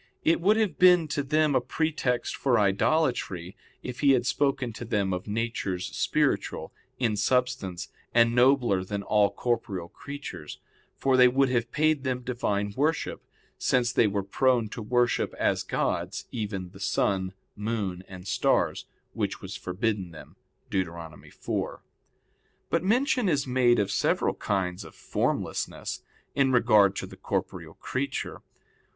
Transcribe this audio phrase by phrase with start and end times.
[0.23, 4.83] It would have been to them a pretext for idolatry if he had spoken to
[4.83, 10.59] them of natures spiritual in substance and nobler than all corporeal creatures;
[10.97, 13.23] for they would have paid them Divine worship,
[13.59, 19.39] since they were prone to worship as gods even the sun, moon, and stars, which
[19.39, 20.35] was forbidden them
[20.71, 21.13] (Deut.
[21.31, 21.83] 4).
[22.71, 26.01] But mention is made of several kinds of formlessness,
[26.33, 28.41] in regard to the corporeal creature.